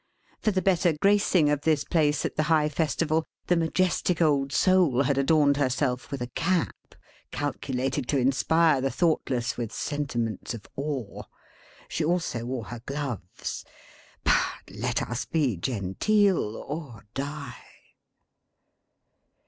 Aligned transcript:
For 0.39 0.49
the 0.49 0.63
better 0.63 0.93
gracing 0.99 1.51
of 1.51 1.61
this 1.61 1.83
place 1.83 2.25
at 2.25 2.35
the 2.35 2.41
high 2.49 2.69
Festival, 2.69 3.23
the 3.45 3.55
majestic 3.55 4.19
old 4.19 4.51
Soul 4.51 5.03
had 5.03 5.15
adorned 5.19 5.57
herself 5.57 6.09
with 6.09 6.23
a 6.23 6.29
cap, 6.31 6.95
calculated 7.29 8.07
to 8.07 8.17
inspire 8.17 8.81
the 8.81 8.89
thoughtless 8.89 9.57
with 9.57 9.71
sentiments 9.71 10.55
of 10.55 10.65
awe. 10.75 11.21
She 11.87 12.03
also 12.03 12.45
wore 12.45 12.63
her 12.65 12.81
gloves. 12.87 13.63
But 14.23 14.71
let 14.71 15.03
us 15.03 15.25
be 15.25 15.55
genteel, 15.55 16.57
or 16.57 17.05
die! 17.13 17.57